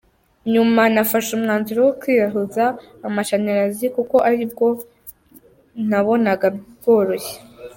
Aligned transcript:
Nyuma 0.53 0.81
nafashe 0.93 1.29
umwanzuro 1.37 1.79
wo 1.87 1.93
kwihayuza 2.01 2.63
amashanyarazi 3.07 3.85
kuko 3.95 4.15
aribwo 4.27 4.65
buryo 4.67 4.87
nabonaga 5.89 6.47
bworoshye. 6.55 7.35